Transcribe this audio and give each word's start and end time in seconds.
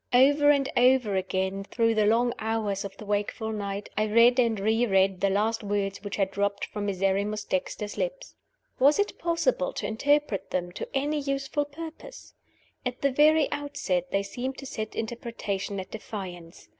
Over 0.13 0.49
and 0.49 0.67
over 0.75 1.15
again, 1.15 1.63
through 1.63 1.93
the 1.93 2.07
long 2.07 2.33
hours 2.39 2.83
of 2.83 2.97
the 2.97 3.05
wakeful 3.05 3.51
night, 3.51 3.87
I 3.95 4.05
read 4.07 4.39
and 4.39 4.59
re 4.59 4.83
read 4.87 5.21
the 5.21 5.29
last 5.29 5.63
words 5.63 6.03
which 6.03 6.15
had 6.15 6.31
dropped 6.31 6.65
from 6.65 6.87
Miserrimus 6.87 7.43
Dexter's 7.43 7.99
lips. 7.99 8.33
Was 8.79 8.97
it 8.97 9.19
possible 9.19 9.71
to 9.73 9.85
interpret 9.85 10.49
them 10.49 10.71
to 10.71 10.89
any 10.97 11.19
useful 11.19 11.65
purpose? 11.65 12.33
At 12.83 13.03
the 13.03 13.11
very 13.11 13.47
outset 13.51 14.09
they 14.09 14.23
seemed 14.23 14.57
to 14.57 14.65
set 14.65 14.95
interpretation 14.95 15.79
at 15.79 15.91
defiance. 15.91 16.67